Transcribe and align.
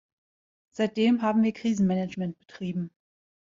Seitdem 0.71 1.21
haben 1.21 1.43
wir 1.43 1.51
Krisenmanagement 1.53 2.39
betrieben. 2.39 2.89